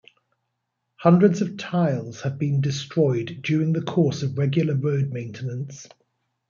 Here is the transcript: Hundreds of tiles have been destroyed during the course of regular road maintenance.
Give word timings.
Hundreds 0.95 1.41
of 1.43 1.57
tiles 1.57 2.21
have 2.21 2.39
been 2.39 2.59
destroyed 2.59 3.39
during 3.43 3.71
the 3.71 3.83
course 3.83 4.23
of 4.23 4.35
regular 4.35 4.73
road 4.73 5.11
maintenance. 5.13 5.87